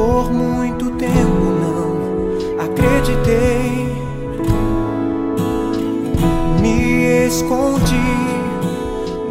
Por 0.00 0.32
muito 0.32 0.90
tempo 0.92 1.44
não 1.60 2.64
acreditei, 2.64 3.94
me 6.58 7.26
escondi, 7.26 8.16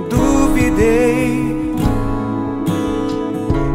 duvidei. 0.08 1.74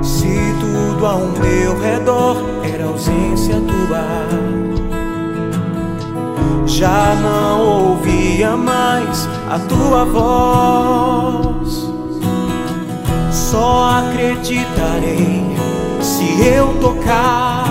Se 0.05 0.39
tudo 0.61 1.05
ao 1.05 1.19
meu 1.19 1.77
redor 1.81 2.37
era 2.63 2.85
ausência 2.85 3.57
tua 3.57 4.05
já 6.65 7.17
não 7.17 7.89
ouvia 7.89 8.57
mais 8.57 9.29
a 9.51 9.59
tua 9.59 10.05
voz. 10.05 11.93
Só 13.33 13.99
acreditarei 13.99 15.54
se 16.25 16.43
eu 16.43 16.75
tocar. 16.81 17.65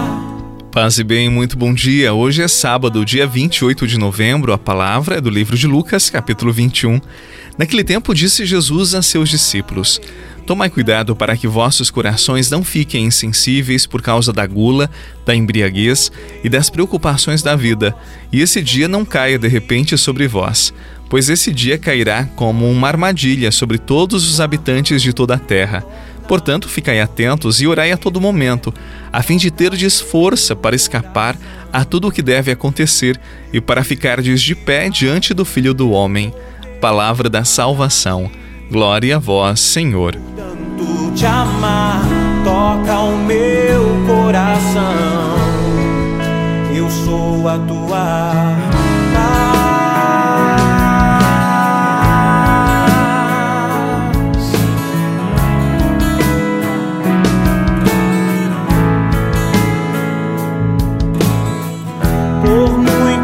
Paz 0.72 0.98
e 0.98 1.04
bem, 1.04 1.30
muito 1.30 1.58
bom 1.58 1.74
dia. 1.74 2.14
Hoje 2.14 2.42
é 2.42 2.48
sábado, 2.48 3.06
dia 3.06 3.28
28 3.28 3.88
de 3.88 3.98
novembro. 3.98 4.54
A 4.54 4.58
palavra 4.58 5.18
é 5.18 5.22
do 5.22 5.30
livro 5.30 5.58
de 5.58 5.68
Lucas, 5.68 6.10
capítulo 6.10 6.52
21. 6.52 7.00
Naquele 7.58 7.84
tempo 7.84 8.14
disse 8.14 8.46
Jesus 8.46 8.96
a 8.96 9.02
seus 9.02 9.30
discípulos: 9.30 10.02
Tomai 10.46 10.70
cuidado 10.70 11.16
para 11.16 11.38
que 11.38 11.48
vossos 11.48 11.92
corações 11.92 12.50
não 12.50 12.64
fiquem 12.64 13.06
insensíveis 13.06 13.86
por 13.86 14.02
causa 14.02 14.34
da 14.34 14.46
gula, 14.46 14.90
da 15.26 15.36
embriaguez 15.36 16.12
e 16.44 16.50
das 16.50 16.70
preocupações 16.70 17.42
da 17.42 17.56
vida, 17.56 17.96
e 18.32 18.42
esse 18.42 18.62
dia 18.62 18.88
não 18.88 19.06
caia 19.06 19.38
de 19.38 19.48
repente 19.48 19.98
sobre 19.98 20.28
vós, 20.28 20.74
pois 21.10 21.30
esse 21.30 21.52
dia 21.52 21.78
cairá 21.78 22.26
como 22.36 22.70
uma 22.70 22.88
armadilha 22.88 23.52
sobre 23.52 23.78
todos 23.78 24.30
os 24.30 24.42
habitantes 24.42 25.02
de 25.02 25.14
toda 25.14 25.36
a 25.36 25.40
terra. 25.40 25.86
Portanto, 26.28 26.70
ficai 26.70 27.00
atentos 27.00 27.62
e 27.62 27.68
orai 27.68 27.92
a 27.92 27.98
todo 27.98 28.22
momento, 28.22 28.74
a 29.12 29.22
fim 29.22 29.38
de 29.38 29.52
terdes 29.52 30.00
força 30.00 30.56
para 30.56 30.76
escapar 30.76 31.38
a 31.72 31.84
tudo 31.84 32.08
o 32.08 32.12
que 32.12 32.22
deve 32.22 32.52
acontecer 32.52 33.20
e 33.52 33.60
para 33.60 33.84
ficardes 33.84 34.42
de 34.42 34.56
pé 34.56 34.90
diante 34.90 35.34
do 35.34 35.44
Filho 35.44 35.74
do 35.74 35.92
Homem. 35.92 36.34
Palavra 36.80 37.30
da 37.30 37.44
salvação. 37.44 38.30
Glória 38.72 39.18
a 39.18 39.20
vós, 39.20 39.60
Senhor. 39.60 40.16
Tanto 40.36 41.12
te 41.14 41.26
amar, 41.26 42.02
toca 42.44 43.00
o 43.00 43.18
meu 43.18 44.06
coração. 44.08 44.94
Eu 46.76 46.90
sou 46.90 47.48
a 47.48 47.58
tua 47.60 48.73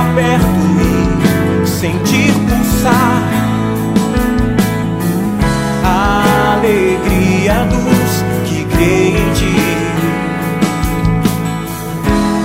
aberto 0.02 0.46
e 1.64 1.68
sentir 1.68 2.34
pulsar 2.34 3.24
a 5.84 6.54
alegria 6.58 7.66
dos 7.66 8.50
que 8.50 8.66
creem 8.66 9.16
em 9.16 9.34
ti. 9.34 9.56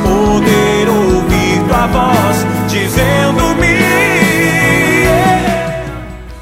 Poder 0.03 0.89
ouvir 0.89 1.65
tua 1.69 1.87
voz 1.87 2.47
dizendo-me 2.69 3.77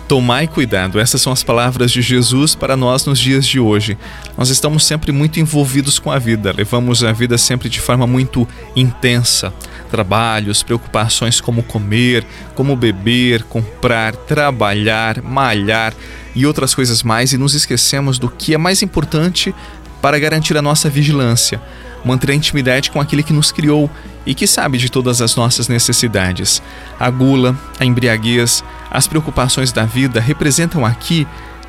Tomai 0.07 0.47
cuidado, 0.47 1.01
essas 1.01 1.23
são 1.23 1.33
as 1.33 1.43
palavras 1.43 1.91
de 1.91 2.03
Jesus 2.03 2.55
para 2.55 2.77
nós 2.77 3.07
nos 3.07 3.19
dias 3.19 3.47
de 3.47 3.59
hoje. 3.59 3.97
Nós 4.37 4.51
estamos 4.51 4.85
sempre 4.85 5.11
muito 5.11 5.41
envolvidos 5.41 5.99
com 5.99 6.11
a 6.11 6.19
vida, 6.19 6.53
levamos 6.57 7.03
a 7.03 7.11
vida 7.11 7.39
sempre 7.39 7.71
de 7.71 7.81
forma 7.81 8.07
muito 8.07 8.47
intensa. 8.77 9.53
Trabalhos, 9.95 10.65
preocupações 10.65 11.41
como 11.41 11.63
comer, 11.63 12.27
como 12.57 12.75
beber, 12.75 13.45
comprar, 13.45 14.17
trabalhar, 14.17 15.23
malhar 15.23 15.95
e 16.35 16.45
outras 16.45 16.75
coisas 16.75 17.05
mais, 17.05 17.33
e 17.33 17.39
nos 17.39 17.55
esquecemos 17.55 18.19
do 18.19 18.29
que 18.29 18.55
é 18.55 18.59
mais 18.59 18.83
importante 18.83 19.55
para 20.03 20.19
garantir 20.19 20.57
a 20.57 20.63
nossa 20.63 20.91
vigilância, 20.91 21.63
manter 22.05 22.33
a 22.33 22.35
intimidade 22.35 22.91
com 22.91 23.01
aquele 23.01 23.23
que 23.23 23.33
nos 23.33 23.53
criou 23.53 23.89
e 24.27 24.35
que 24.35 24.49
sabe 24.49 24.79
de 24.79 24.91
todas 24.91 25.23
as 25.23 25.37
nossas 25.37 25.69
necessidades. 25.69 26.61
A 26.99 27.09
gula, 27.09 27.57
a 27.79 27.85
embriaguez, 27.85 28.65
as 28.91 29.07
preocupações 29.07 29.71
da 29.71 29.85
vida 29.85 30.19
representam 30.19 30.85
aqui 30.85 31.25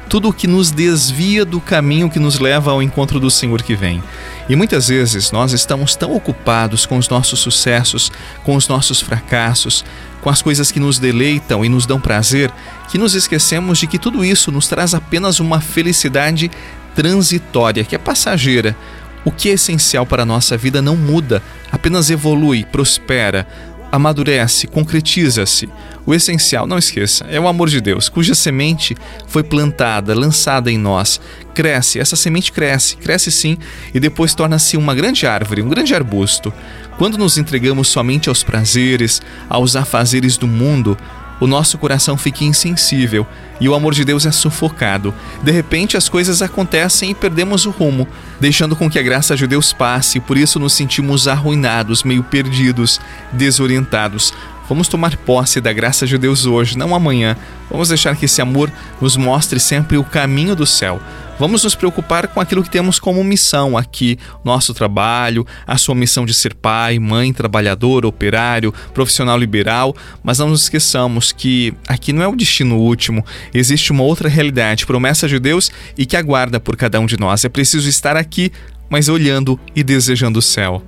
tudo 0.10 0.30
o 0.30 0.34
que 0.34 0.48
nos 0.48 0.72
desvia 0.72 1.44
do 1.44 1.60
caminho 1.60 2.10
que 2.10 2.20
nos 2.20 2.40
leva 2.40 2.72
ao 2.72 2.82
encontro 2.82 3.20
do 3.20 3.32
Senhor 3.32 3.62
que 3.62 3.76
vem. 3.76 4.04
E 4.48 4.56
muitas 4.56 4.88
vezes 4.88 5.32
nós 5.32 5.52
estamos 5.52 5.96
tão 5.96 6.16
ocupados 6.16 6.86
com 6.86 6.98
os 6.98 7.10
nossos 7.10 7.40
sucessos, 7.40 8.12
com 8.44 8.56
os 8.56 8.68
nossos 8.68 9.02
fracassos, 9.02 9.84
com 10.22 10.30
as 10.30 10.42
coisas 10.42 10.72
que 10.72 10.80
nos 10.80 11.00
deleitam 11.00 11.66
e 11.66 11.70
nos 11.70 11.86
dão 11.86 12.00
prazer, 12.00 12.52
que 12.90 12.98
nos 12.98 13.16
esquecemos 13.16 13.78
de 13.80 13.88
que 13.88 14.00
tudo 14.00 14.24
isso 14.24 14.52
nos 14.52 14.68
traz 14.68 14.94
apenas 14.94 15.40
uma 15.40 15.60
felicidade 15.60 16.50
transitória, 16.96 17.84
que 17.84 17.96
é 17.96 18.00
passageira. 18.00 18.76
O 19.24 19.32
que 19.32 19.50
é 19.50 19.54
essencial 19.54 20.06
para 20.06 20.22
a 20.22 20.26
nossa 20.26 20.56
vida 20.56 20.84
não 20.84 20.96
muda, 20.96 21.42
apenas 21.72 22.12
evolui, 22.12 22.64
prospera, 22.64 23.48
amadurece, 23.95 24.67
concretiza-se. 24.67 25.69
O 26.06 26.13
essencial, 26.13 26.67
não 26.67 26.78
esqueça, 26.78 27.25
é 27.29 27.39
o 27.39 27.47
amor 27.47 27.69
de 27.69 27.81
Deus, 27.81 28.09
cuja 28.09 28.35
semente 28.35 28.95
foi 29.28 29.44
plantada, 29.44 30.13
lançada 30.13 30.72
em 30.72 30.78
nós. 30.78 31.19
Cresce, 31.53 32.00
essa 32.00 32.16
semente 32.16 32.51
cresce, 32.51 32.97
cresce 32.97 33.31
sim, 33.31 33.57
e 33.94 34.00
depois 34.00 34.35
torna-se 34.35 34.78
uma 34.78 34.94
grande 34.94 35.25
árvore, 35.25 35.61
um 35.61 35.69
grande 35.69 35.95
arbusto. 35.95 36.53
Quando 36.97 37.17
nos 37.17 37.38
entregamos 37.38 37.88
somente 37.88 38.29
aos 38.29 38.44
prazeres, 38.44 39.22
aos 39.50 39.75
afazeres 39.75 40.38
do 40.38 40.47
mundo, 40.47 40.97
o 41.40 41.47
nosso 41.47 41.78
coração 41.78 42.18
fica 42.18 42.44
insensível 42.44 43.28
e 43.59 43.68
o 43.68 43.75
amor 43.75 43.94
de 43.94 44.03
Deus 44.03 44.25
é 44.25 44.31
sufocado. 44.31 45.13
De 45.41 45.51
repente, 45.51 45.97
as 45.97 46.09
coisas 46.09 46.41
acontecem 46.41 47.12
e 47.12 47.16
perdemos 47.16 47.66
o 47.66 47.72
rumo, 47.72 48.07
deixando 48.40 48.75
com 48.75 48.90
que 48.90 49.00
a 49.00 49.03
graça 49.03 49.35
de 49.35 49.47
Deus 49.47 49.72
passe, 49.72 50.18
e 50.18 50.22
por 50.22 50.38
isso 50.38 50.59
nos 50.59 50.74
sentimos 50.74 51.28
arruinados, 51.28 52.03
meio 52.03 52.24
perdidos, 52.24 53.00
desorientados. 53.31 54.34
Vamos 54.68 54.88
tomar 54.88 55.16
posse 55.18 55.62
da 55.62 55.72
graça 55.72 56.07
de 56.07 56.18
Deus 56.18 56.45
hoje, 56.45 56.78
não 56.78 56.95
amanhã. 56.95 57.38
Vamos 57.69 57.90
deixar 57.90 58.16
que 58.16 58.25
esse 58.25 58.41
amor 58.41 58.72
nos 59.00 59.16
mostre 59.16 59.59
sempre 59.59 59.95
o 59.95 60.03
caminho 60.03 60.56
do 60.56 60.66
céu. 60.66 61.00
Vamos 61.38 61.63
nos 61.63 61.75
preocupar 61.75 62.28
com 62.28 62.40
aquilo 62.40 62.63
que 62.63 62.69
temos 62.69 62.97
como 62.97 63.23
missão 63.23 63.78
aqui, 63.78 64.18
nosso 64.44 64.73
trabalho, 64.73 65.46
a 65.68 65.78
sua 65.78 65.94
missão 65.94 66.25
de 66.25 66.34
ser 66.34 66.53
pai, 66.53 66.97
mãe, 66.97 67.34
trabalhador, 67.34 68.06
operário, 68.06 68.73
profissional 68.94 69.38
liberal, 69.38 69.94
mas 70.24 70.40
não 70.40 70.50
nos 70.50 70.63
esqueçamos 70.63 71.31
que 71.31 71.74
aqui 71.88 72.13
não 72.13 72.24
é 72.24 72.28
o 72.28 72.35
destino 72.35 72.78
último, 72.78 73.25
existe 73.53 73.91
uma 73.91 74.03
outra 74.03 74.29
realidade, 74.29 74.85
promessa 74.85 75.28
de 75.28 75.40
Deus 75.40 75.69
e 75.97 76.06
que 76.06 76.16
aguarda 76.16 76.59
por 76.59 76.78
cada 76.78 77.00
um 77.00 77.06
de 77.06 77.19
nós. 77.19 77.44
É 77.44 77.50
preciso 77.50 77.89
estar 77.89 78.15
aqui, 78.15 78.51
mas 78.89 79.10
olhando 79.10 79.60
e 79.75 79.83
desejando 79.83 80.39
o 80.39 80.42
céu. 80.42 80.81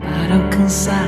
Para 0.00 0.34
alcançar 0.34 1.06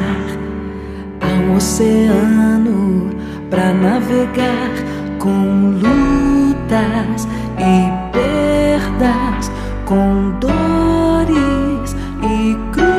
ao 1.21 1.57
oceano 1.57 3.11
para 3.51 3.75
navegar 3.75 4.71
com 5.19 5.73
lutas 5.73 7.27
e 7.61 7.93
perdas, 8.13 9.51
com 9.85 10.31
dores 10.41 11.95
e 12.23 12.57
cruz. 12.73 12.91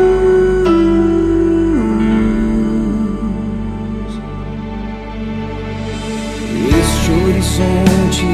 Este 6.79 7.11
horizonte 7.11 8.29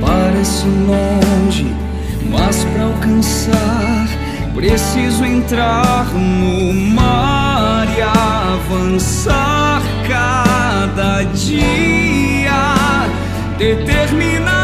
parece 0.00 0.66
longe, 0.86 1.74
mas 2.30 2.64
para 2.64 2.84
alcançar 2.84 4.06
preciso 4.54 5.24
entrar 5.24 6.06
no 6.14 6.72
mar 6.94 7.86
e 7.96 8.00
avançar 8.02 9.82
cada 10.08 11.22
dia, 11.24 13.06
determinada 13.58 14.55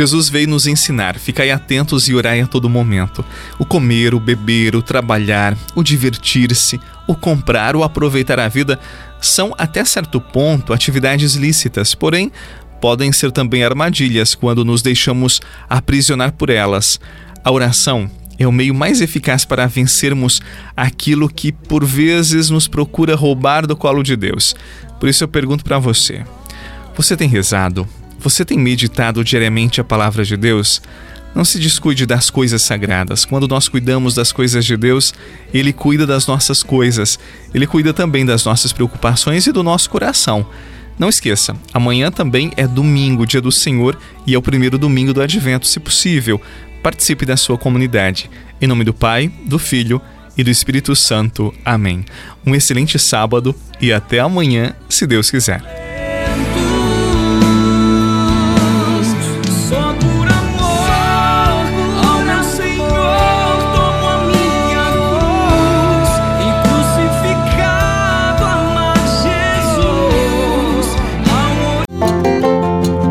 Jesus 0.00 0.30
veio 0.30 0.48
nos 0.48 0.66
ensinar: 0.66 1.18
ficai 1.18 1.50
atentos 1.50 2.08
e 2.08 2.14
orai 2.14 2.40
a 2.40 2.46
todo 2.46 2.70
momento. 2.70 3.22
O 3.58 3.66
comer, 3.66 4.14
o 4.14 4.20
beber, 4.20 4.74
o 4.74 4.80
trabalhar, 4.80 5.54
o 5.74 5.82
divertir-se, 5.82 6.80
o 7.06 7.14
comprar, 7.14 7.76
o 7.76 7.84
aproveitar 7.84 8.40
a 8.40 8.48
vida 8.48 8.80
são, 9.20 9.54
até 9.58 9.84
certo 9.84 10.18
ponto, 10.18 10.72
atividades 10.72 11.34
lícitas, 11.34 11.94
porém, 11.94 12.32
podem 12.80 13.12
ser 13.12 13.30
também 13.30 13.62
armadilhas 13.62 14.34
quando 14.34 14.64
nos 14.64 14.80
deixamos 14.80 15.38
aprisionar 15.68 16.32
por 16.32 16.48
elas. 16.48 16.98
A 17.44 17.52
oração 17.52 18.10
é 18.38 18.46
o 18.46 18.52
meio 18.52 18.74
mais 18.74 19.02
eficaz 19.02 19.44
para 19.44 19.66
vencermos 19.66 20.40
aquilo 20.74 21.28
que 21.28 21.52
por 21.52 21.84
vezes 21.84 22.48
nos 22.48 22.66
procura 22.66 23.14
roubar 23.14 23.66
do 23.66 23.76
colo 23.76 24.02
de 24.02 24.16
Deus. 24.16 24.56
Por 24.98 25.10
isso 25.10 25.22
eu 25.22 25.28
pergunto 25.28 25.62
para 25.62 25.78
você: 25.78 26.24
você 26.96 27.14
tem 27.18 27.28
rezado? 27.28 27.86
Você 28.22 28.44
tem 28.44 28.58
meditado 28.58 29.24
diariamente 29.24 29.80
a 29.80 29.84
palavra 29.84 30.24
de 30.24 30.36
Deus? 30.36 30.82
Não 31.34 31.42
se 31.42 31.58
descuide 31.58 32.04
das 32.04 32.28
coisas 32.28 32.60
sagradas. 32.60 33.24
Quando 33.24 33.48
nós 33.48 33.66
cuidamos 33.66 34.14
das 34.14 34.30
coisas 34.30 34.62
de 34.62 34.76
Deus, 34.76 35.14
Ele 35.54 35.72
cuida 35.72 36.06
das 36.06 36.26
nossas 36.26 36.62
coisas. 36.62 37.18
Ele 37.54 37.66
cuida 37.66 37.94
também 37.94 38.26
das 38.26 38.44
nossas 38.44 38.74
preocupações 38.74 39.46
e 39.46 39.52
do 39.52 39.62
nosso 39.62 39.88
coração. 39.88 40.46
Não 40.98 41.08
esqueça, 41.08 41.56
amanhã 41.72 42.10
também 42.10 42.52
é 42.58 42.66
domingo, 42.66 43.26
dia 43.26 43.40
do 43.40 43.50
Senhor, 43.50 43.98
e 44.26 44.34
é 44.34 44.38
o 44.38 44.42
primeiro 44.42 44.76
domingo 44.76 45.14
do 45.14 45.22
Advento, 45.22 45.66
se 45.66 45.80
possível. 45.80 46.38
Participe 46.82 47.24
da 47.24 47.38
sua 47.38 47.56
comunidade. 47.56 48.30
Em 48.60 48.66
nome 48.66 48.84
do 48.84 48.92
Pai, 48.92 49.32
do 49.46 49.58
Filho 49.58 49.98
e 50.36 50.44
do 50.44 50.50
Espírito 50.50 50.94
Santo. 50.94 51.54
Amém. 51.64 52.04
Um 52.44 52.54
excelente 52.54 52.98
sábado 52.98 53.54
e 53.80 53.90
até 53.94 54.18
amanhã, 54.18 54.74
se 54.90 55.06
Deus 55.06 55.30
quiser. 55.30 55.89